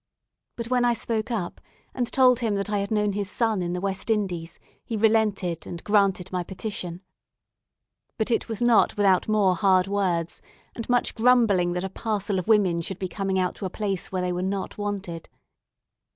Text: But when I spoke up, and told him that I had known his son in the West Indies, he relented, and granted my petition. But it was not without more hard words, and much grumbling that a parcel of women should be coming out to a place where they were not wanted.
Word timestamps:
But 0.55 0.71
when 0.71 0.83
I 0.83 0.95
spoke 0.95 1.29
up, 1.29 1.61
and 1.93 2.11
told 2.11 2.39
him 2.39 2.55
that 2.55 2.71
I 2.71 2.79
had 2.79 2.89
known 2.89 3.13
his 3.13 3.29
son 3.29 3.61
in 3.61 3.73
the 3.73 3.79
West 3.79 4.09
Indies, 4.09 4.57
he 4.83 4.97
relented, 4.97 5.67
and 5.67 5.83
granted 5.83 6.31
my 6.31 6.43
petition. 6.43 7.01
But 8.17 8.31
it 8.31 8.49
was 8.49 8.63
not 8.63 8.97
without 8.97 9.27
more 9.27 9.55
hard 9.55 9.85
words, 9.87 10.41
and 10.73 10.89
much 10.89 11.13
grumbling 11.13 11.73
that 11.73 11.83
a 11.83 11.89
parcel 11.91 12.39
of 12.39 12.47
women 12.47 12.81
should 12.81 12.97
be 12.97 13.07
coming 13.07 13.37
out 13.37 13.53
to 13.57 13.65
a 13.65 13.69
place 13.69 14.11
where 14.11 14.23
they 14.23 14.33
were 14.33 14.41
not 14.41 14.75
wanted. 14.75 15.29